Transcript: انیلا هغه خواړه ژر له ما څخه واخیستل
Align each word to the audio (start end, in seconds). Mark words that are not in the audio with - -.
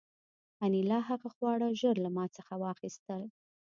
انیلا 0.65 0.99
هغه 1.09 1.29
خواړه 1.35 1.67
ژر 1.79 1.95
له 2.05 2.09
ما 2.15 2.25
څخه 2.37 2.53
واخیستل 2.63 3.21